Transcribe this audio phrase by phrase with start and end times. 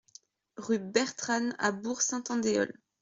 [0.57, 2.73] Rue Bertranne à Bourg-Saint-Andéol